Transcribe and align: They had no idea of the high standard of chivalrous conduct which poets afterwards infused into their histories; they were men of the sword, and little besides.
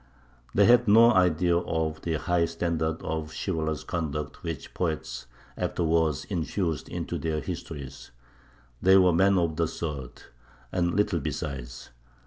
They 0.55 0.65
had 0.65 0.87
no 0.87 1.13
idea 1.13 1.57
of 1.57 2.01
the 2.01 2.15
high 2.15 2.45
standard 2.45 3.03
of 3.03 3.31
chivalrous 3.31 3.83
conduct 3.83 4.41
which 4.41 4.73
poets 4.73 5.27
afterwards 5.55 6.25
infused 6.25 6.89
into 6.89 7.19
their 7.19 7.39
histories; 7.39 8.09
they 8.81 8.97
were 8.97 9.13
men 9.13 9.37
of 9.37 9.57
the 9.57 9.67
sword, 9.67 10.23
and 10.71 10.95
little 10.95 11.19
besides. 11.19 11.91